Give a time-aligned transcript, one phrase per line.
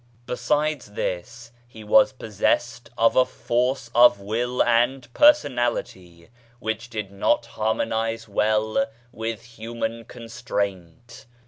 [0.25, 7.45] Besides this, he was possessed of a force of will and personality which did not
[7.45, 11.27] harmonise well with human constraint.